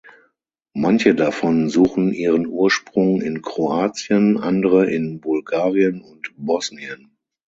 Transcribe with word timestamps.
Manche 0.73 1.13
davon 1.13 1.69
suchen 1.69 2.11
ihren 2.11 2.47
Ursprung 2.47 3.21
in 3.21 3.43
Kroatien, 3.43 4.39
andere 4.39 4.89
in 4.89 5.19
Bulgarien 5.21 6.01
und 6.01 6.31
Bosnien. 6.37 7.15